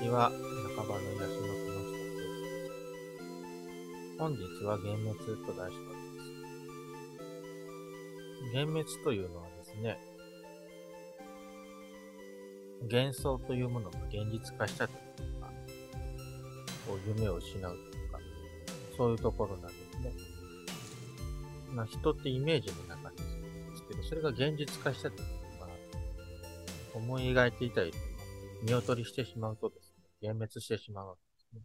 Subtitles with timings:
[0.00, 2.70] ちは、中場の癒しの木下です。
[4.16, 6.34] 本日は幻滅と題しております。
[8.54, 9.98] 幻滅というのはですね、
[12.88, 15.50] 幻想というものが現実化したというか、
[16.86, 18.20] こう夢を失うというか、
[18.96, 20.12] そういうところなんですね。
[21.74, 23.22] まあ、人ってイメージの中にで
[23.76, 25.28] すけど、それが現実化したという
[25.58, 25.68] か、
[26.94, 27.92] 思い描いていたり
[28.62, 29.87] 見劣りしてしまうとです、
[30.22, 31.62] 幻滅してしまうわけですね。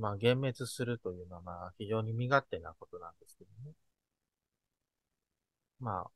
[0.00, 3.74] まあ、幻滅するというのは、まあ、非常に身勝手なことなんですけどね。
[5.80, 6.10] まあ、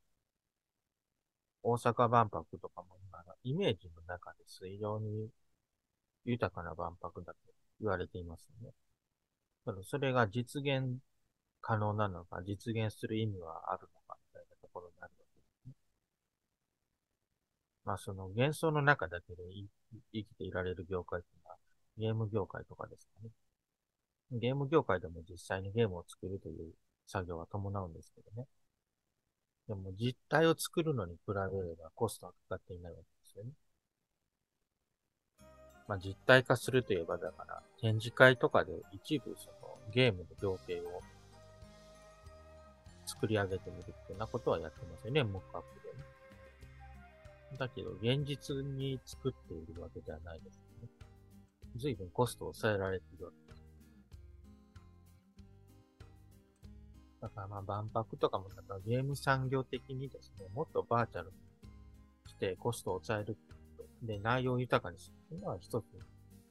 [1.64, 5.28] 大阪万博とかも今、イメージの中です非常に
[6.24, 7.38] 豊かな万博だと
[7.80, 8.74] 言われていますよね。
[9.64, 10.98] ただそれが実現
[11.60, 15.12] 可能なのか、実現する意味はあるのか、みたいなところになる
[17.84, 19.42] まあその幻想の中だけで
[20.12, 21.56] 生きていられる業界っていうのは
[21.98, 23.30] ゲーム業界とかですかね。
[24.32, 26.72] ゲーム業界でも実際にゲームを作るという
[27.06, 28.46] 作業は伴うんですけどね。
[29.68, 31.40] でも実体を作るのに比べれ
[31.74, 33.50] ばコストはかかっていないわけですよね。
[35.88, 41.02] まあ実体化するといえばだから展示会とかで一部そのゲームの情景を
[43.06, 45.81] 作り上げてみるっていうようなことはやってますよね、モックアップ。
[47.58, 50.88] だけど、現実に作っているわけではないですよね。
[51.76, 53.64] 随分コストを抑えられているわけです。
[57.20, 61.36] だからまあ万博とかも、だからゲーム産業的にですね、もっとバーチャルに
[62.26, 63.36] してコストを抑える
[64.02, 65.84] で、内容を豊かにするっていうのは一つ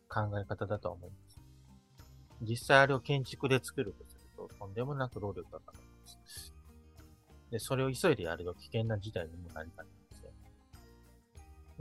[0.07, 1.39] 考え方だと思います。
[2.41, 6.53] 実際あれを建築で作るとすると、とんでもなく労力がかかります。
[7.51, 9.89] で、それを急いでやると危険な事態にもなりかね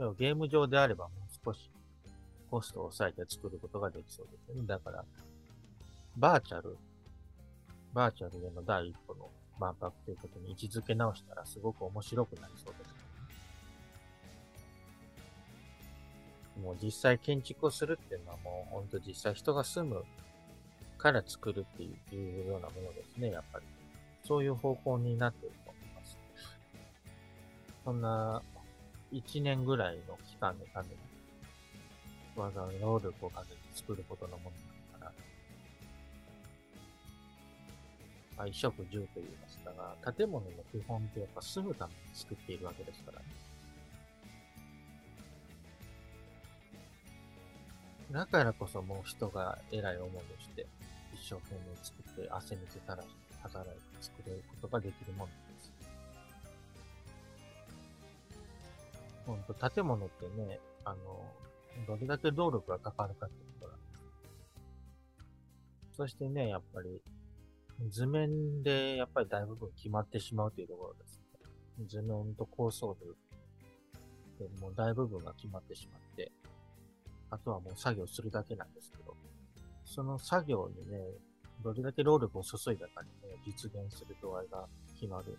[0.01, 1.69] でもゲーム上であればもう少し
[2.49, 4.63] コストを抑えて作ることができそうですね。
[4.65, 5.05] だから、
[6.17, 6.75] バーチャル、
[7.93, 12.87] バーチャルへの第一歩の万博ということに位置づけ直したらすごく面白くなりそうです
[16.55, 16.63] ね。
[16.63, 20.03] もう実際建築をするっていうのはもうほんと実際人が住む
[20.97, 23.65] から作るっていうようなものですね、やっぱり。
[24.23, 26.17] そういう方向になっていると思います。
[27.85, 28.41] そんな
[29.11, 30.95] 1年ぐらいの期間のために、
[32.35, 34.51] わざわざ労力をかけて作ることのもの
[34.99, 35.11] だから、
[38.37, 43.25] まあ、衣食住と言いましたが、建物の基本ってやっぱ住むために作っているわけですからね。
[48.11, 50.11] だからこそもう人が偉い思いを
[50.41, 50.67] して、
[51.13, 55.80] 一生懸命作って汗水垂らして働いて作れることができるものです
[59.31, 60.97] ほんと、建物ってね、あの、
[61.87, 63.83] どれだけ労力がかかるかってことなんで
[65.91, 65.97] す。
[65.97, 67.01] そしてね、やっぱり、
[67.89, 71.19] 図面でやっぱり大部分決まってしまうというところです
[71.79, 71.87] ね。
[71.87, 73.15] 図面と構想図
[74.37, 76.31] でもう大部分が決まってしまって、
[77.29, 79.15] あとはもう作業するだけなんですけど、
[79.85, 80.99] その作業にね、
[81.63, 85.37] どれだけ労力を注いだかにね、実現する度合いが決まる、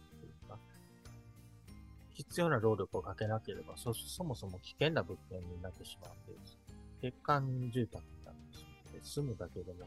[2.14, 6.58] 必要な労力をかけなければ、そ、そもそも危険な物件になってしまうんです。
[7.00, 9.86] 鉄管住宅になってしまって、住むだけでも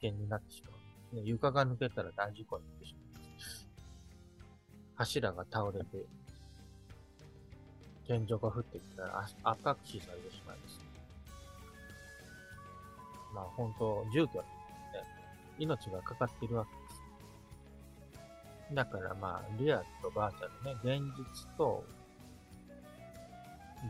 [0.00, 0.70] 危険になってしま
[1.12, 1.16] う。
[1.16, 3.68] ね、床が抜けたら大事故になってしまうんです。
[4.94, 6.06] 柱が倒れて、
[8.06, 10.80] 天井が降ってきたら圧迫死されてしまいます。
[13.34, 14.50] まあ本当、住居はね、
[15.58, 16.81] 命がかかっているわけ
[18.74, 21.84] だからまあ、リアルとバーチャルね、現実と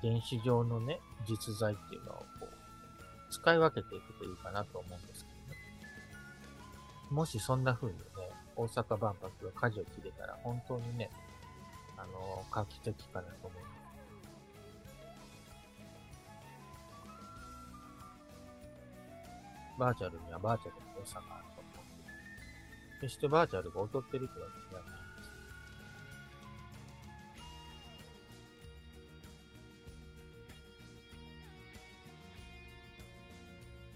[0.01, 2.49] 電子上のね、実在っていうのをこう、
[3.31, 5.57] 使い分けていくといいかなと思うんですけどね。
[7.11, 8.05] もしそんな風にね、
[8.57, 11.11] 大阪万博が舵を切れたら、本当にね、
[11.97, 13.73] あの、画期的かなと思います。
[19.79, 21.52] バーチャルにはバーチャルの良さがある。
[23.03, 25.31] 決してバーチャルが劣ってるってわけではないです。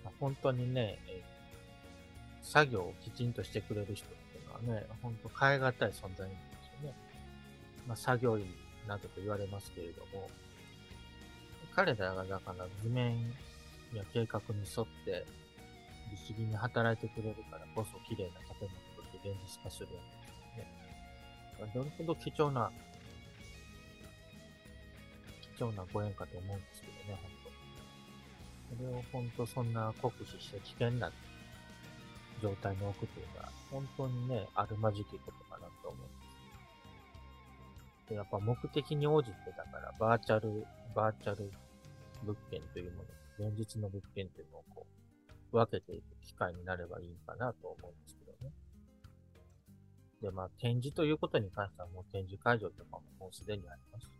[0.05, 0.99] ま、本当にね、
[2.43, 6.37] 作業をきちんとしてくれる人っていうのはね、本当変え難い存在なんで
[6.81, 6.97] すよね。
[7.87, 8.47] まあ、作業員
[8.89, 10.29] などと言われますけれども、
[11.77, 13.21] 彼らがだから図面
[13.95, 15.25] や計画に沿って
[16.11, 18.86] 不思議に働いてくれるからこそ綺麗な建物
[19.27, 20.03] 現実化するわ
[20.55, 21.73] けですね。
[21.75, 22.71] どれほど貴重な
[25.57, 27.31] 貴重なご縁かと思うんですけどね、本
[28.69, 31.11] 当それを本当そんな酷使して危険な
[32.43, 36.09] 状態に置くというのは、本当にね、あるまじきことかなと思うんで
[38.05, 38.11] す。
[38.11, 41.51] で、やっぱ目的に応じてだから、バーチャル、バーチャル
[42.23, 43.05] 物件というも
[43.39, 44.87] の、現実の物件というのをこ
[45.53, 48.16] う、分けていく機会になればいいかなと思うんです。
[50.23, 54.11] で、まあ、展示ということに関してはもう展示会場とかももうすでにあります。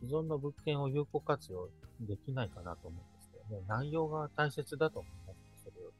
[0.00, 1.68] 既存の物件を有効活用
[2.00, 3.64] できないかなと思うんですけどね。
[3.68, 5.64] 内容が大切だと思います。
[5.64, 5.90] それを。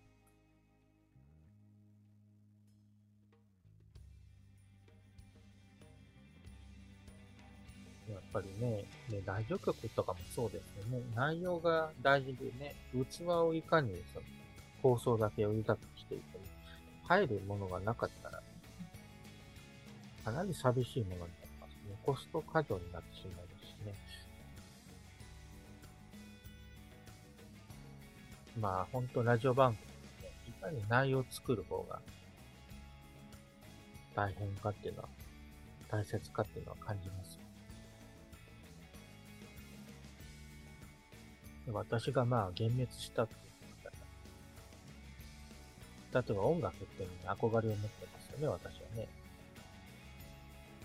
[8.15, 11.03] やっぱりね、ね、ラジオ局とかもそうですよね。
[11.15, 14.27] 内容が大事でね、器をいかにその
[14.83, 16.41] 放送だけを豊くしていて、
[17.11, 18.41] 入るものがなかったら、
[20.25, 21.99] かなり寂しいものになりますね。
[22.07, 23.95] コスト過剰になってしまいますしね。
[28.61, 29.87] まあ、ほんとラジオ番組
[30.23, 32.01] で、ね、いかに内容を作る方が
[34.15, 35.09] 大変かっていうのは、
[35.89, 37.41] 大切かっていうのは感じます。
[41.73, 43.50] 私がまあ、幻滅したって
[46.13, 49.09] 例えば音楽っていうのに憧れを持ってますよね、私はね。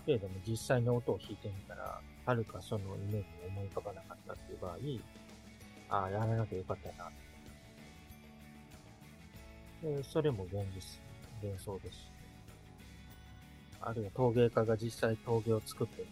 [0.04, 4.76] けれども実際の音を弾いてみたら、はるかそのイメージに思い浮かばなかったっていう場合、
[5.88, 7.10] ああ、やらなきゃよかったな。
[9.82, 11.00] でそれも現実、
[11.42, 12.10] 幻想です。
[13.80, 16.10] あるいは陶芸家が実際陶芸を作っていて、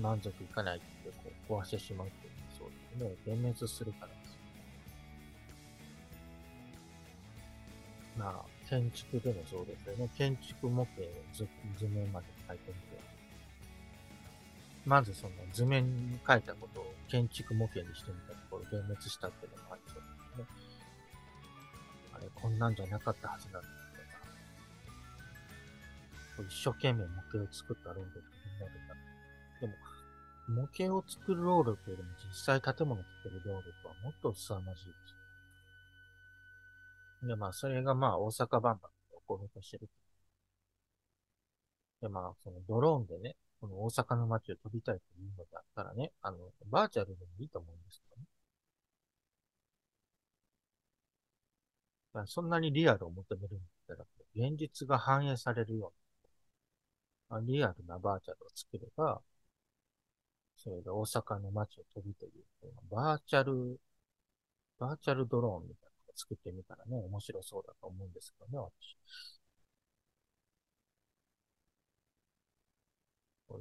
[0.00, 1.10] 満足いかないって
[1.48, 3.34] こう壊してしまうっていうそうですね。
[3.34, 4.08] 幻滅するから
[8.18, 8.20] です。
[8.20, 10.10] まあ、建築でもそうですよね。
[10.16, 11.48] 建築模型を図
[11.78, 12.80] 図面まで書いてみて、
[14.84, 20.02] まずその図面に書いたことを建築模型にしてみたところ、幻滅したっていうのもありそうで
[20.34, 20.46] すね。
[22.14, 23.68] あれ、こんなんじゃなかったはずなんだと
[26.42, 28.08] か、一生懸命模型を作った労力に
[28.60, 28.94] なるんだ。
[29.60, 29.74] でも、
[30.48, 35.17] 模型を作る労力よりも実際建物を作る労力はもっと凄まじいです。
[37.22, 39.88] で、まあ、それがまあ、大阪万博で起ころうとしてる。
[42.00, 48.26] で、まあ、そのドローンでね、この大阪の街を飛びたいというのであったらね、あの、バーチャルでもいいと思うんですけどね。
[52.12, 54.04] まあそんなにリアルを求めるんだったら、
[54.34, 55.92] 現実が反映されるよ
[57.30, 59.22] うな、リアルなバーチャルを作れば、
[60.58, 62.32] それで大阪の街を飛びという、
[62.90, 63.80] バーチャル、
[64.78, 65.87] バーチャルドローンみたいな。
[66.18, 68.96] 作ってみたらね、面白そうだと思うんですけどね、私。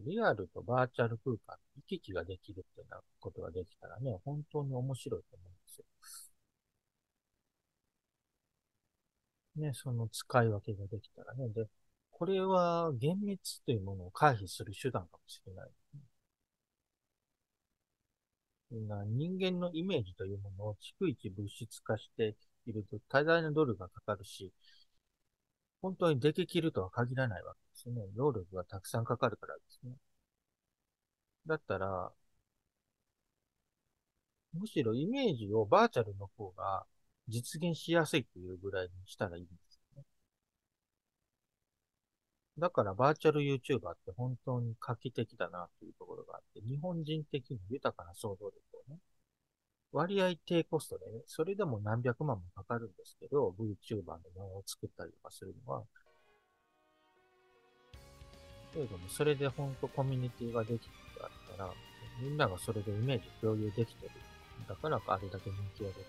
[0.05, 5.85] リアルとバーチャル空間行き来ができるっていうなことができたらね、本当に面白いと思うんですよ。
[9.57, 11.49] ね、その使い分けができたらね。
[11.49, 11.67] で、
[12.11, 15.69] これは厳密というものを回避する手段かもしれない。
[18.71, 22.35] 人間のイメージというものを逐一物質化して
[22.65, 24.53] いると多大なドルがかかるし、
[25.81, 28.05] 本当にでききるとは限らないわけですね。
[28.15, 29.97] 労力がたくさんかかるからですね。
[31.47, 32.11] だったら、
[34.51, 36.85] むしろイメージをバーチャルの方が
[37.29, 39.51] 実現しやすいというぐらいにしたらいいんで。
[42.59, 48.55] だからバーチャル YouTuber って本当に画期的だなというところがあって、日本人的に豊かな想像力
[48.89, 48.99] をね、
[49.91, 55.83] 割合低コストでね、それでも何百万もかかるんですけど、VTuber のものを作ったりとかするのは、
[58.73, 60.89] けれども、それで本当コミュニティができて
[61.21, 61.71] あったら、
[62.21, 64.11] みんながそれでイメージ共有できてる。
[64.67, 66.05] だからあれだけ人気が出てる。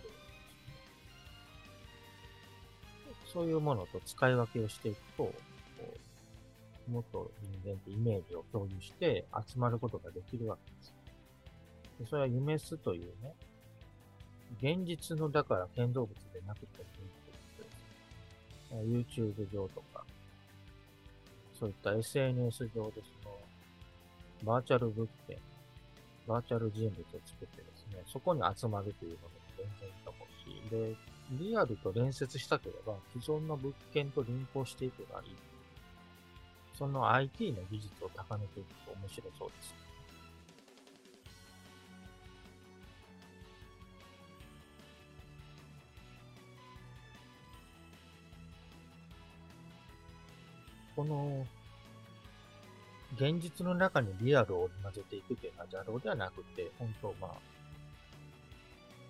[3.33, 5.33] そういうものと使い分けをしていくと、
[6.91, 10.95] もっと人間ってイメージを共有して集まることができるわけです。
[12.01, 13.35] でそれは夢すというね、
[14.61, 16.85] 現実の、だから建造物でなくても
[18.79, 19.21] いいってことです。
[19.21, 20.05] YouTube 上とか、
[21.59, 23.39] そういった SNS 上でその、
[24.45, 25.37] バーチャル物件、
[26.27, 30.97] バーチャル人物を作ってですね、そこに集まるというものも全然いいと思うし、で、
[31.33, 35.48] リアルと連接したければ、既存の物件とリンクをしていけばいい。
[36.79, 39.75] その IT の技術を高めていくと面白そうです。
[50.95, 51.47] この
[53.17, 57.31] 現実の中にリアルを織り交ぜていくっていうのは邪道ではなくて、本当まあ、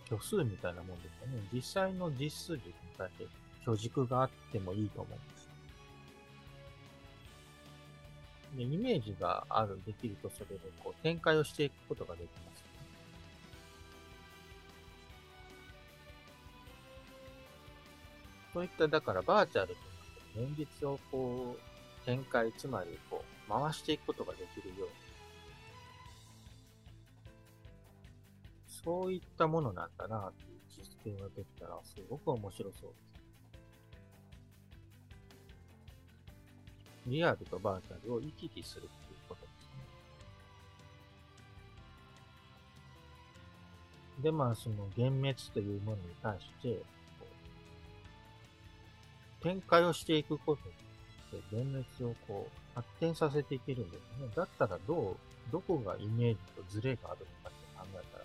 [0.09, 1.47] 虚数みたいなもんですよね。
[1.53, 3.27] 実際の実数軸に対して
[3.65, 5.38] 虚軸があってもいいと思うんです。
[8.57, 12.65] で、イメージがある、できるとそれで、こう、展開をしていくことができます。
[18.55, 19.79] そういった、だからバーチャルという
[20.37, 24.95] のは、現実をこう、展開、つまり、こう、回していくことができるように。
[28.85, 32.91] そういったものなんだな、っていう実験ができたら、すごく面白そう
[37.09, 39.65] リアルとバーチャルを行き来するっていうことです
[44.19, 44.23] ね。
[44.23, 46.83] で、まあ、その、幻滅というものに対して、
[49.43, 50.63] 展開をしていくこと
[51.37, 54.29] で、幻滅をこう、発展させていけるんですね。
[54.35, 55.17] だったらどう、
[55.51, 58.25] どこがイメージとズレがあるのかって考えたら、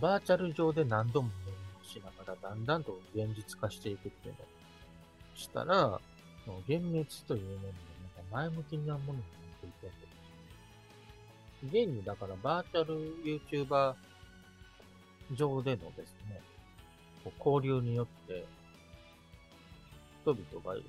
[0.00, 4.46] バーチャル上で何度も念をしながら、だんだんと現実化していくっていうのを
[5.34, 6.00] したら、
[6.52, 7.72] 幻滅というものが
[8.32, 10.12] なんか前向きなものになっていくわけで
[11.72, 11.76] す。
[11.86, 13.94] 現にだからバーチャル YouTuber
[15.34, 16.40] 上でのですね、
[17.38, 18.46] 交流によって、
[20.22, 20.84] 人々がいる。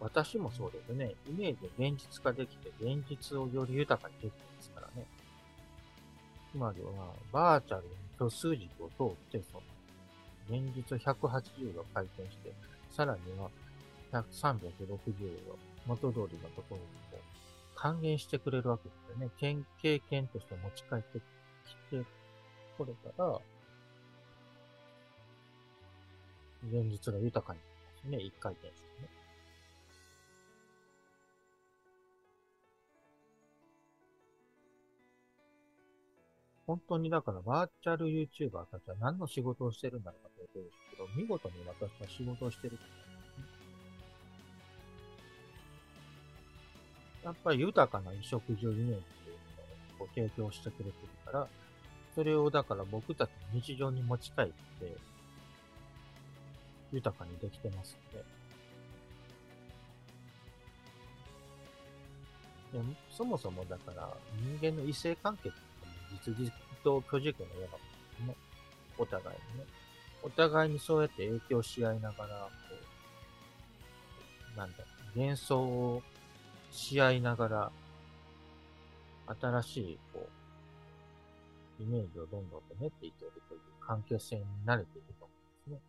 [0.00, 1.14] 私もそうですね。
[1.28, 5.06] イメージを現実化できて、現実をより豊かにできてますからね。
[6.52, 9.62] つまりは、バーチャルに虚数軸を通って、その、
[10.48, 12.52] 現実180度回転して、
[12.90, 13.50] さらには、
[14.12, 17.20] 360度、元通りのところにこう
[17.74, 19.30] 還元してくれるわけですよね。
[19.38, 21.20] 経経験として持ち帰って
[21.66, 22.04] きて
[22.76, 23.40] これたら、
[26.64, 28.18] 現実が豊かになりますね。
[28.18, 29.08] 一回転してね。
[36.66, 42.78] 本当にだからバーチャル YouTuber たちは何の仕事をしてるんだろうかということですけど、見事に私は仕事をしてる
[47.28, 49.36] やっぱり豊かな衣食住イメージっていう
[49.98, 51.46] のをご提供してくれてるから、
[52.14, 54.52] それをだから僕たちの日常に持ち帰って、
[56.90, 58.24] 豊かにできてますので。
[62.72, 64.10] でそもそもだから
[64.60, 65.58] 人間の異性関係って
[66.26, 66.50] 実実
[66.82, 68.36] と居住権のようなものですね。
[68.96, 69.66] お互いにね。
[70.22, 72.50] お互いにそうやって影響し合いながら、こ
[74.54, 74.78] う、なんだ、
[75.14, 76.02] 幻想を
[76.70, 77.72] し合いながら、
[79.40, 80.28] 新しい、こ
[81.80, 85.32] う、イメージをどんどんと練っていけるという関係性に慣れていくと思
[85.66, 85.82] うんです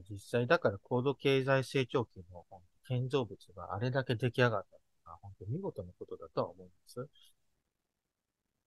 [0.00, 0.04] ね。
[0.10, 2.44] 実際だから高度経済成長期の
[2.88, 4.76] 建造物があれだけ出来上がった
[5.06, 7.08] のは本当に見事なことだとは思うんです。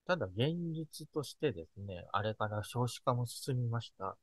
[0.08, 4.18] ただ現実としてですね、あれから少子化も進みました。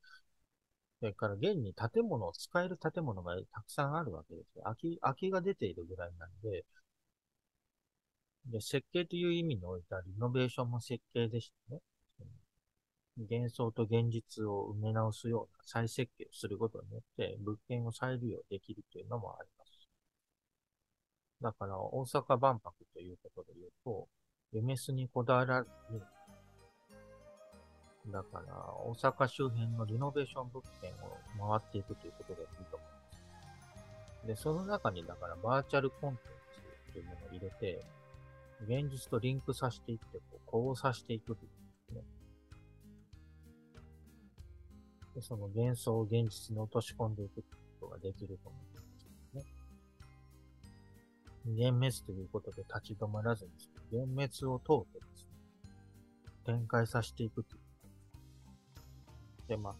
[1.01, 4.63] それから現に建物を使える建物がたくさんあるわけですよ。
[4.65, 6.65] 空き、空きが出ているぐらいなんで、
[8.47, 11.81] で、設計という意味においてはリノベーションも設計でしたね。
[13.17, 19.89] 幻想と現実を埋め直すような再設計をすることによって物件を再利用できるというのもあります。
[21.43, 24.09] だから大阪万博ということで言うと、
[24.61, 25.69] メスにこだわらず、
[28.11, 28.53] だから、
[28.85, 34.27] 大阪周辺のリノベーション物件を回っていくということでいいと思います。
[34.27, 36.33] で、その中に、だから、バーチャルコンテン
[36.89, 37.85] ツというものを入れて、
[38.65, 41.57] 現実とリンクさせていって、こう、交差していくというで
[41.89, 42.03] すね。
[45.15, 47.47] で、その幻想を現実に落とし込んでいくこ
[47.81, 48.72] とができると思います。
[51.47, 53.51] 幻滅ということで立ち止まらずに、
[53.93, 55.31] 幻滅を通ってですね、
[56.45, 57.63] 展開させていくという。
[59.49, 59.75] で、まあ、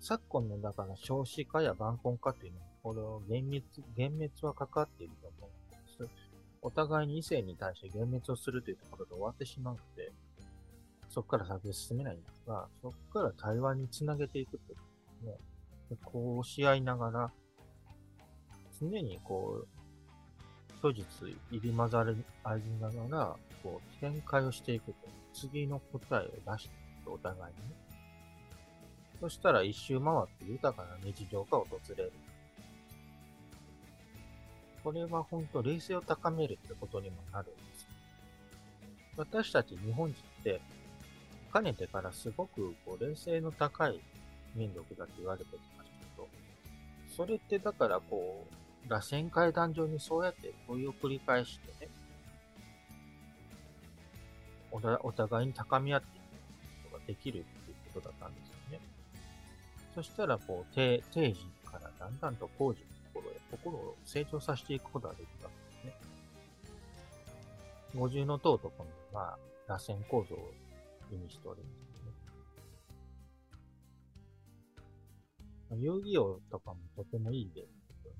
[0.00, 3.62] 昨今のだから少子化や晩婚化というのは、これを幻滅、
[3.96, 6.28] 幻滅はかかっていると思うんです。
[6.62, 10.12] お互いに異性に対して幻滅をするというところで終わってしまうので、
[11.08, 14.76] そこから先進めないんですが、そこから対話につなげていくとい
[15.22, 15.36] うね。
[16.04, 17.32] こうし合いながら、
[18.78, 19.77] 常にこう、
[20.80, 25.18] 虚実入り混ざりありながら、こう、展開をしていくと。
[25.34, 27.76] 次の答えを出していくお互いにね。
[29.20, 32.12] そしたら一周回って豊かな日常が訪れる。
[34.82, 37.86] これは本当冷静を高めるってことにもなるんです。
[39.16, 40.60] 私たち日本人って、
[41.52, 44.00] かねてからすごくこう冷静の高い
[44.54, 46.28] 民族だって言われてきましたけど、
[47.16, 48.54] それってだからこう、
[48.86, 51.90] 螺旋階段上にそうやって問いを繰り返してね、
[54.70, 56.22] おお互いに高み合っていく
[56.84, 58.80] ことができるっていうことだったんですよね。
[59.94, 65.92] そしたら、こう、定定時からだんだんと工事のところへ心を成長させていくことができたんですね。
[67.94, 70.52] 五重の塔とこの、まあ、螺旋構造を
[71.10, 71.68] 意味しておりま
[75.70, 75.78] すね。
[75.80, 77.66] 遊戯王とかもとてもいいで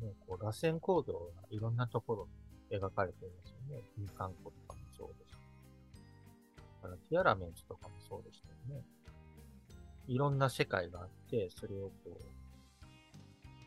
[0.00, 0.14] ね。
[0.26, 2.28] こう、螺旋構造がいろんなところ
[2.70, 3.82] に描かれていますよね。
[4.16, 5.38] 空間湖とかもそうです。
[6.80, 8.84] からティアラメンツとかもそうでしたよね。
[10.06, 12.14] いろんな世界があって、それをこう、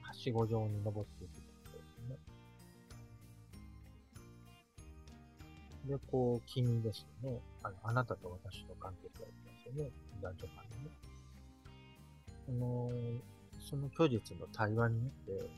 [0.02, 2.18] はしご状に登っていくってことですね。
[5.88, 7.40] で、こう、君ですよね。
[7.64, 9.92] あの、あなたと私の関係性がありますよね。
[10.22, 10.92] 男女間にね。
[12.48, 12.90] この、
[13.60, 15.50] その虚実の対話によって、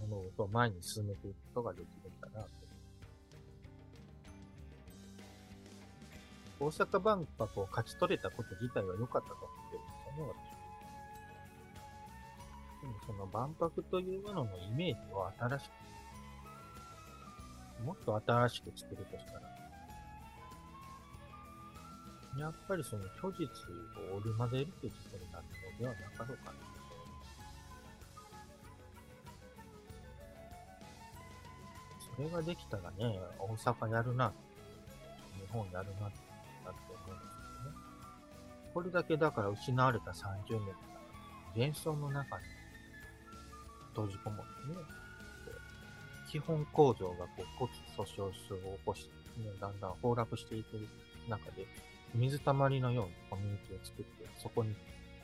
[0.00, 2.50] 物事を前に進めていくことができるんだな、と
[6.60, 10.32] 大阪万博を勝ち取れたこと自体は良かったと思ってるんですよね、
[12.80, 12.82] 私。
[12.82, 15.70] でもその万博というもののイメージを新し
[17.80, 19.40] く、もっと新しく作るとしたら、
[22.38, 23.46] やっぱりその虚実
[24.12, 26.77] を織り交ぜるということになるのではなかろうかな。
[32.18, 34.32] それができたらね、大阪やるな、
[35.36, 36.18] 日本やるなって
[36.64, 37.76] だと思うんですけどね。
[38.74, 40.14] これだけだから失われた30
[40.50, 40.74] 年が
[41.54, 42.44] 幻想の中に
[43.90, 44.84] 閉じこもってね、
[46.28, 50.88] 基本構造がこう骨粗鬆症を起こして、ね、だんだん崩落していく
[51.28, 51.68] 中で、
[52.16, 54.74] 水たまりのようにコミュニティを作って、そこに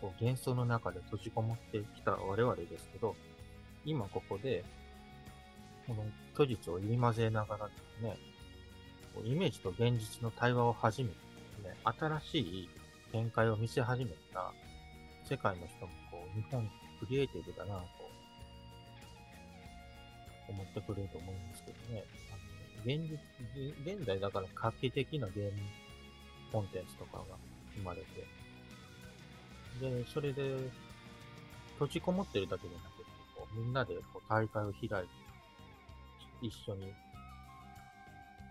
[0.01, 3.17] こう幻想の中で閉じこもってきた我々ですけど、
[3.85, 4.65] 今ここで、
[5.87, 8.17] この虚実を入り混ぜながらですね、
[9.25, 11.17] イメージと現実の対話を始めて
[11.63, 12.69] ね、新しい
[13.13, 14.53] 展開を見せ始めた
[15.29, 16.69] 世界の人もこう、日本
[17.01, 17.83] クリエイティブだなと
[20.49, 22.05] 思ってくれると思うんですけどね。
[22.31, 22.41] あの
[22.85, 25.53] 現実、現代だから画期的なゲーム
[26.53, 27.25] コンテンツとかが
[27.77, 28.27] 生まれて、
[29.81, 30.71] で、それで
[31.75, 33.05] 閉じこもってるだけじゃなくて、
[33.37, 35.24] こうみんなでこう大会を開いて、
[36.45, 36.93] 一緒に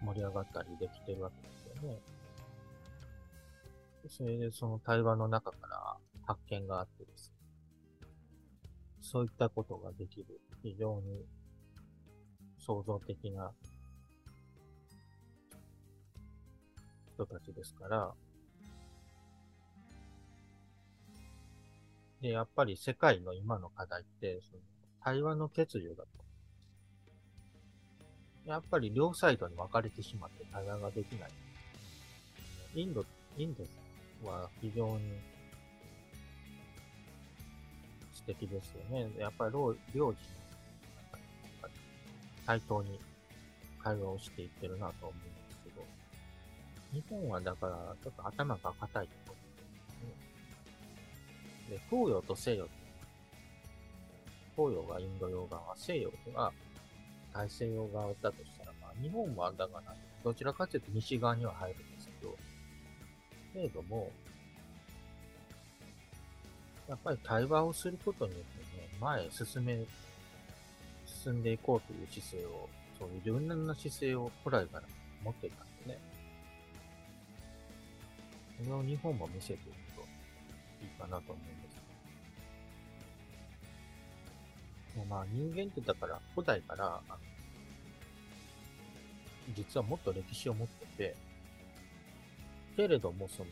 [0.04, 2.00] 盛り上がったりできてるわけですよね。
[4.10, 8.08] それでその対話の中から発見があってですね。
[9.00, 11.24] そういったことができる、非常に
[12.58, 13.52] 創造的な
[17.14, 18.12] 人たちですから、
[22.22, 24.64] で、やっぱり世界の今の課題って、その
[25.04, 26.23] 対話の欠如だと。
[28.46, 31.32] やっぱり両サイドに分かれてしまって対話ができない。
[32.76, 33.06] インド、
[33.38, 33.64] インド
[34.30, 35.20] は非常に
[38.14, 39.10] 素敵ですよね。
[39.18, 40.18] やっぱり両両人、
[42.46, 43.00] 対等に
[43.82, 45.86] 会話をしていってるなと思うんですけど、
[46.92, 49.36] 日本はだからちょっと頭が硬いとこ
[51.70, 51.78] ろでね。
[51.78, 52.68] で、東洋と西洋
[54.56, 56.52] 東洋がインド洋側、西洋が
[57.34, 62.36] 大西洋側だとしたら、まあ、日本はだから、どちらかというと西側には入るんですけど、
[63.54, 64.12] けれども、
[66.88, 69.80] やっぱり対話をすることによってね、前へ進め、
[71.06, 72.70] 進んでいこうという姿勢を、
[73.00, 74.84] そういう柔軟な姿勢を古来から
[75.24, 76.00] 持っていたんでね。
[78.60, 79.64] それを日本も見せていく
[79.96, 80.02] と
[80.82, 81.73] いいかなと思うんです
[85.10, 87.02] まあ人間ってだから古代から、
[89.56, 91.16] 実はもっと歴史を持ってて、
[92.76, 93.50] けれども、その、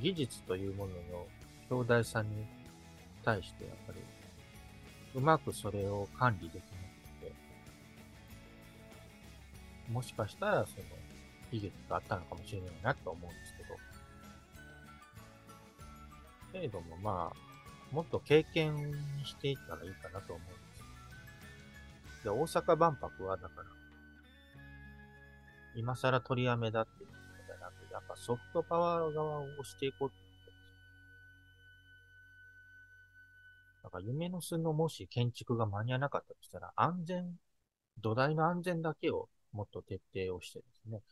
[0.00, 1.26] 技術というものの
[1.68, 2.46] 強大さに
[3.24, 3.98] 対して、やっぱり、
[5.14, 6.64] うまくそれを管理できなく
[7.20, 7.32] て、
[9.90, 10.86] もしかしたら、その、
[11.52, 13.74] 悲劇があったのかもしれないなと思うんですけど、
[16.52, 18.92] けれども、まあ、もっと経験
[19.24, 20.73] していったらいいかなと思う。
[22.24, 23.66] で、大阪万博は、だから、
[25.76, 27.14] 今更取りやめだっていう
[27.94, 30.16] やっぱソフトパワー側を押していこうって。
[33.84, 37.36] だから夢の巣のもし建築が間に合わなかったとしたら、安全、
[38.02, 41.02] 土台の安全だけをもっと徹底をしてですね、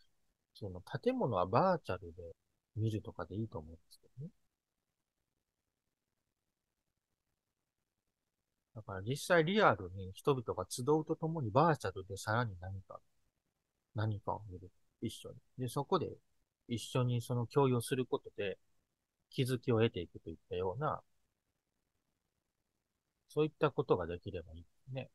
[0.55, 2.35] その建物はバーチャルで
[2.75, 4.31] 見るとかでいいと思うんですけどね。
[8.75, 13.01] だから実際リアルに人々が集うとともにバーチャルでさらに何か、
[13.95, 14.71] 何かを見る。
[15.03, 15.37] 一緒に。
[15.59, 16.11] で、そこで
[16.69, 18.59] 一緒にその共有することで
[19.31, 21.03] 気づきを得ていくといったような、
[23.29, 25.11] そういったことができればいいですね。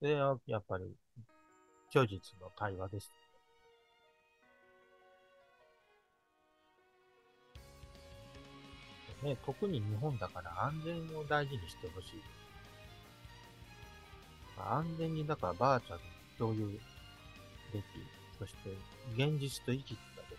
[0.00, 0.94] で、やっぱり、
[1.92, 3.10] 虚実の対話です。
[9.22, 12.22] ね、特に日本だから安全を大事にしてほしい。
[14.56, 16.00] 安全にだからバーチャル
[16.38, 16.66] 共有
[17.72, 17.84] でき、
[18.38, 18.70] そして
[19.14, 20.36] 現実と行き来がで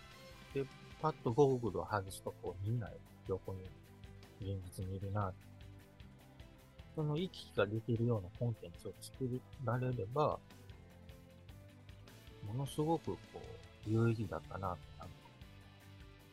[0.54, 2.88] きるで、パッとゴーグルを外すとこうみんな
[3.28, 3.60] 横に
[4.40, 5.32] 現実にいるな。
[6.94, 10.38] その行き来ができるようなコンテンツを作られれば、
[12.46, 13.18] ものすごくこ
[13.86, 15.21] う、有意義だったなと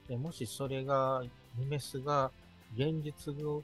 [0.10, 1.24] で、もしそれが、
[1.56, 2.32] ニメスが
[2.76, 3.62] 現実の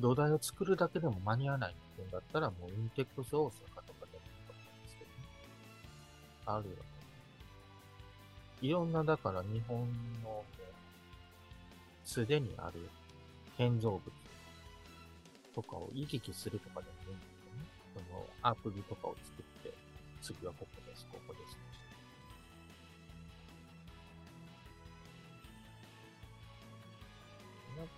[0.00, 3.92] 土台を作るだけでも間に合わないっていうんだったら、もうインテックス大阪とかでもいい
[4.46, 5.16] と思うんですけどね。
[6.44, 6.82] あるよね。
[8.62, 9.88] いろんな、だから日本
[10.24, 10.44] の、
[12.04, 12.88] すでにある
[13.56, 14.02] 建造物
[15.54, 17.66] とかを行き来するとかでもいいんですよね。
[17.94, 19.72] そのアプリとかを作って、
[20.20, 21.65] 次はここです、ここです。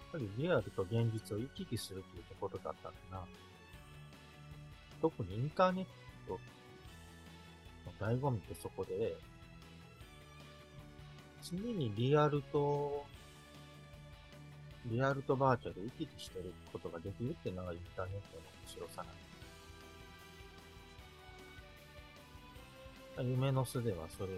[0.08, 3.24] っぱりリアルと現実を行き来するというところだったんだな。
[5.02, 5.86] 特にインターネッ
[6.26, 6.38] ト
[7.86, 9.16] の醍醐味ってそこで、
[11.42, 13.04] 常にリアルと、
[14.86, 19.04] リアルとバーチャル行き来してることができるっていうのがインターネットの面白さ
[23.16, 24.28] なん夢の巣ではそれ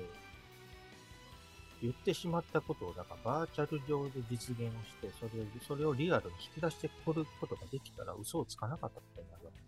[1.82, 9.58] 言ってしまったことを、だからバーチャル上で実現をして、それを、それをリアルに引き出してくることができたら嘘をつかなかったってなるわけ。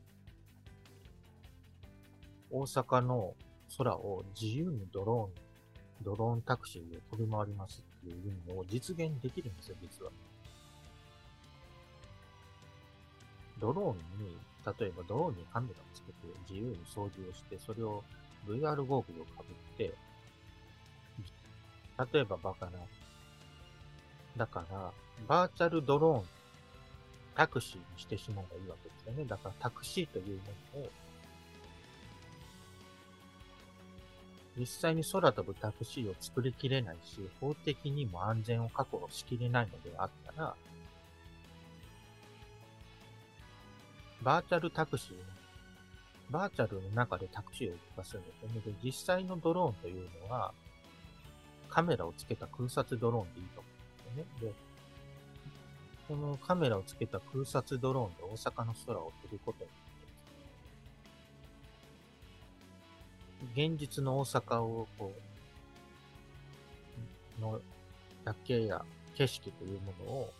[2.51, 3.35] 大阪の
[3.79, 10.13] 空を自由にドローン、ドローンタクシーで飛び回りますっていう意味を実現できるんですよ、実は。
[13.59, 14.37] ドローンに、
[14.79, 16.19] 例えばドローンにカメラをつけて
[16.51, 18.05] 自由に操縦をして、それを
[18.47, 19.95] VR ゴーグルをかぶって、
[22.13, 22.73] 例えばバカな。
[24.37, 24.93] だから、
[25.29, 26.25] バーチャルドローン、
[27.35, 29.25] タクシーにしてしまえばいいわけですよね。
[29.25, 30.91] だからタクシーというものを、
[34.59, 40.55] 実際に空飛ぶタクシーを作りきれないし、法的にも安全を確保しきれないのであったら、
[44.23, 45.17] バーチャルタクシー、
[46.31, 48.61] バーチャルの中でタクシーを動かすんですよね。
[48.61, 50.53] で、実際のドローンというのは、
[51.73, 54.53] カメラをつけた空撮ドローンでいいと思うんですよね。
[54.53, 54.55] で、
[56.07, 59.77] そのカメラをつけた空撮ドローンで大阪の空を飛ぶことによ
[63.55, 65.13] って、現実の大阪をこ
[67.39, 67.61] う、の
[68.27, 70.31] 夜景や景色というものを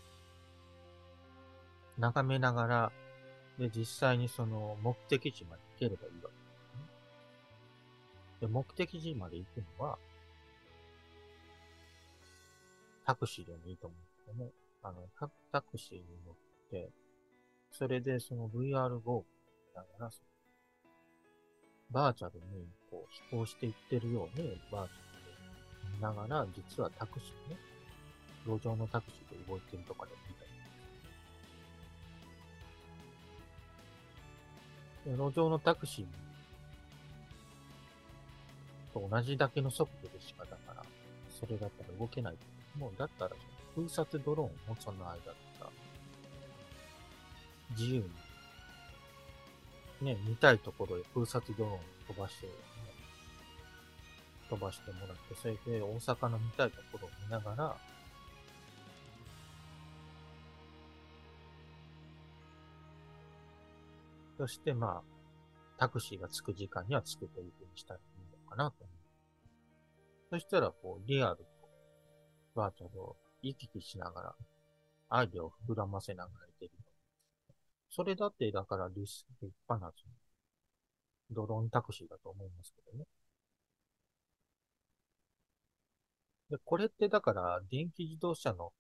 [1.99, 2.93] 眺めながら、
[3.59, 6.33] で、実際にその目的地まで行ければいいわけで
[8.41, 8.49] すね。
[8.49, 9.99] で、目的地まで行くのは、
[13.13, 14.51] タクシーでもいいと思うんですよね。
[14.83, 15.07] あの、
[15.53, 16.35] タクシーに乗っ
[16.71, 16.91] て、
[17.71, 19.27] それでその VR ゴーグ
[19.75, 20.11] ルながら、
[21.91, 27.59] バーチャルにこう飛行していってるように、バーチャルで見ながら、実はタクシーね、
[28.47, 30.47] 路上のタクシーで動いてるとかで見た
[35.11, 35.19] り。
[35.19, 36.07] 路上のタクシー
[38.95, 40.83] と同じだけの速度でしかだから、
[41.29, 42.39] それだったら動けない
[42.79, 43.31] もうだったら、
[43.75, 45.25] 空撮ドローンもその間と
[45.65, 45.71] か、
[47.71, 48.03] 自由
[50.01, 52.53] に、ね、見たいところへ空撮ドローン飛ばして、ね、
[54.49, 57.77] 飛ばしてもらって、それで大阪の見たいところを見ながら、
[64.39, 65.13] そしてまあ、
[65.79, 68.97] タクシーが着く時間には着くというふうにしたらいいのかなと思う。
[70.31, 71.45] そしたら、こう、リアル
[72.55, 74.35] バーチャルを行き来しながら、
[75.11, 76.73] アイデアを膨らませながらいける。
[77.91, 79.93] それだって、だから立立派な、
[81.33, 83.07] ドローンタクシーだと思いますけどね。
[86.51, 88.73] で、これってだから、電気自動車の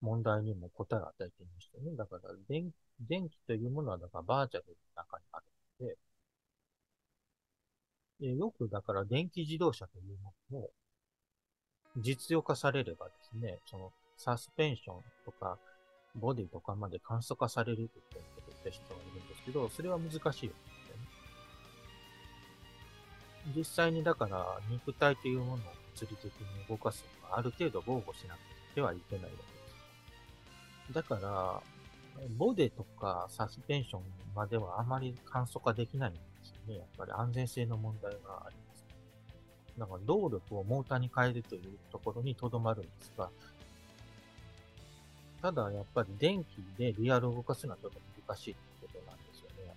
[0.00, 1.94] 問題にも答えを与えていましたね。
[1.96, 5.44] だから、電電気というものは、だからバーチャルの中にある
[5.80, 5.96] ので、
[8.20, 10.70] でよくだから電気自動車というものを
[11.96, 15.58] 実用化されればですね、そのサスペンションとか、
[16.14, 20.58] ボディとかまで簡素化されるって言って人がいるんですけど、それは難しいよね。
[23.56, 25.56] 実際にだから肉体というものを
[25.94, 26.30] 物理的に
[26.68, 28.38] 動かすのはある程度防護しなく
[28.74, 29.42] てはいけないわけで
[30.88, 30.94] す。
[30.94, 31.62] だから、
[32.36, 34.02] ボデとかサスペンション
[34.34, 36.78] まではあまり簡素化できないんですよね。
[36.78, 38.67] やっぱり安全性の問題があります。
[39.78, 43.30] だか動力をモーターに変えるというところにとどまるんですが、
[45.40, 49.74] ただやっぱり電気でリアルを動かすのはちょっと難しいってことなんですよね。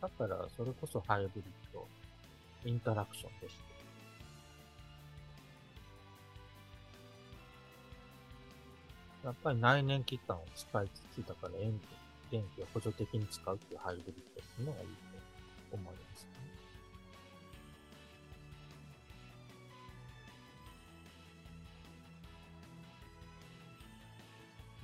[0.00, 1.86] だからそれこそハイブリッド、
[2.64, 3.74] インタラクションでして。
[9.24, 11.80] やっぱり内燃機関を使いつつ、だから電
[12.30, 14.86] 気を補助的に使うっていうハイブリッドっていうのがいい
[15.70, 16.33] と思います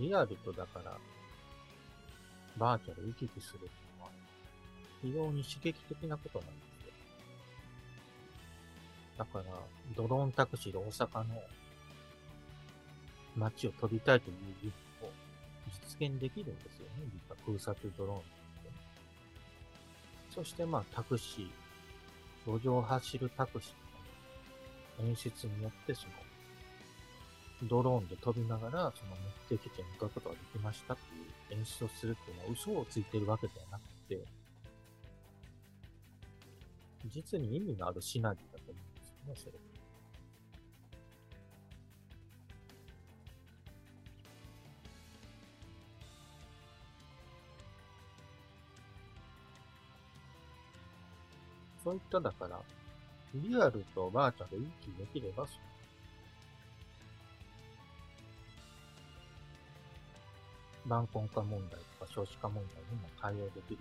[0.01, 0.97] リアルとだから、
[2.57, 4.11] バーチャル行き来するっていうのは、
[5.03, 6.93] 非常に刺激的なことなんですよ。
[9.19, 9.45] だから、
[9.95, 11.43] ドローンタクシーで大阪の
[13.37, 15.13] 街を飛びたいという夢を
[15.99, 16.93] 実現できるんですよね。
[17.13, 18.29] 実は空撮ドローンって。
[20.35, 26.13] そしてまあタクシー、路上を走るタクシーの演出によってその
[27.64, 29.16] ドローンで飛びながら、その
[29.51, 34.25] 目的地に向かうことができましたっていう演出をするっていうのは嘘をついてるわけではなくて、
[37.07, 39.53] 実に意味のあるシナリオだと思うんですよね、それ。
[51.83, 52.61] そういっただから、
[53.35, 55.55] リアルとバーチャル一気できれば、そ
[60.90, 63.79] 晩婚化問題とか少子化問題にも対応できる。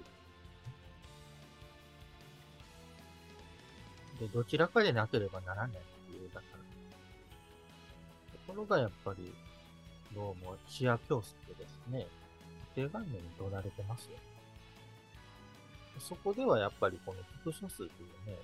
[4.19, 6.59] で、どちらかでなければならないっていう、だから。
[8.37, 9.33] ところがやっぱり、
[10.13, 12.05] どうも視野教室でですね、
[12.75, 14.17] 固定概念に取られてますよ。
[15.99, 17.89] そこではやっぱりこの複素数という
[18.29, 18.37] ね、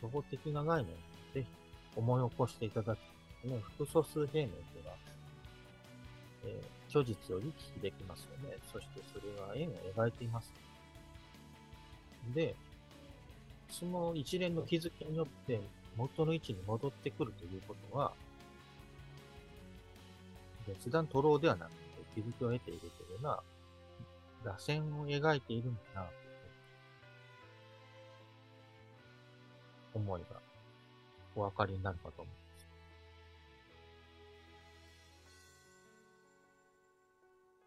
[0.00, 0.84] 初歩的な概
[1.34, 1.50] 念で
[1.96, 2.96] 思い起こしていただ
[3.42, 4.96] き、ね、複素数平面というのは、
[6.44, 8.56] えー虚実を行き来できますよね。
[8.72, 10.52] そしてそれは円を描いています。
[12.34, 12.54] で、
[13.70, 15.60] その一連の気づきによって
[15.96, 18.12] 元の位置に戻ってくるということは、
[20.66, 21.76] 別段徒労ではなくて
[22.14, 23.40] 気づきを得ているというような、
[24.44, 26.06] 螺旋を描いているんだな、
[29.92, 30.40] と思いが
[31.34, 32.37] お分かりになるかと思い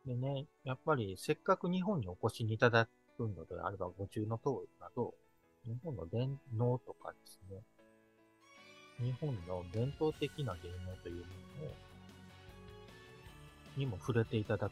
[0.05, 2.87] でね、やっぱりせっかく日本にお越しにいただ
[3.17, 5.13] くのであればご注の通りなど、
[5.65, 7.61] 日本の伝能とかですね、
[8.99, 11.21] 日本の伝統的な芸能というも
[11.61, 11.73] のを、
[13.77, 14.71] にも触れていただく。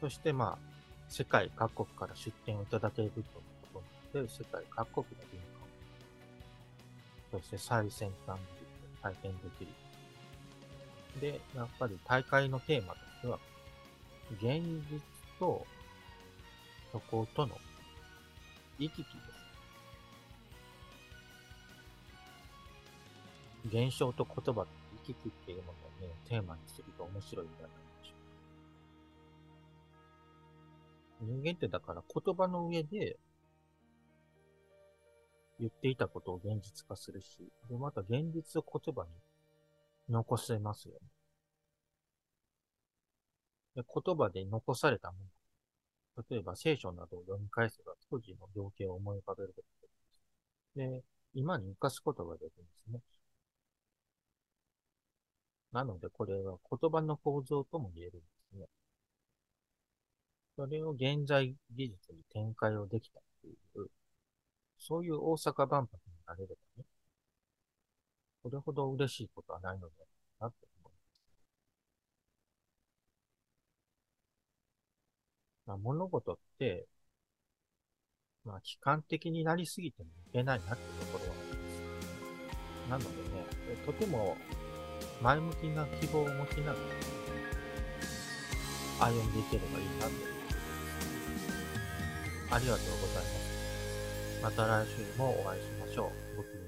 [0.00, 0.72] そしてまあ、
[1.08, 3.24] 世界各国から出展をいただけるという
[3.72, 5.40] ことで、世界各国の文
[7.30, 8.38] 化、そして最先端
[9.02, 9.70] 体験できる。
[11.20, 13.38] で、やっぱり大会のテーマとしては、
[14.40, 15.00] 現実
[15.38, 15.66] と
[16.92, 17.58] そことの
[18.78, 19.16] 行き来です。
[23.66, 24.68] 現象と言葉と
[25.06, 27.70] 行き来っていうものをね、テーマにすると面白いんじゃない
[28.02, 28.14] でしょ
[31.20, 31.34] うか。
[31.42, 33.18] 人間ってだから言葉の上で
[35.60, 37.38] 言っていたことを現実化するし、
[37.68, 39.10] で、また現実を言葉に
[40.08, 41.00] 残せますよね。
[43.74, 45.18] で言葉で残されたも
[46.16, 46.24] の。
[46.28, 51.00] 例えば聖書などを読み返せば当時の情景を思い浮かべることができます。
[51.00, 53.00] で、今に生かすことができるんですね。
[55.72, 58.66] なので、これは言葉の構造とも言えるんですね。
[60.56, 63.90] それを現在技術に展開をできたっていう
[64.82, 66.84] そういう大阪万博になれればね、
[68.42, 70.08] これほど嬉しいことはないのではない
[70.40, 71.02] かなと思います。
[75.66, 76.88] まあ、物事って、
[78.44, 81.44] まあ、悲観的になりすぎてもいけないなっていうところはあ
[82.88, 83.04] ります。
[83.04, 83.46] なのでね、
[83.86, 84.36] とても
[85.22, 86.76] 前向きな希望を持ちながら
[89.06, 90.50] 歩んでいければいいなと思いま
[92.50, 92.54] す。
[92.54, 93.51] ありがとうございます。
[94.42, 96.61] また来週もお会いしましょう。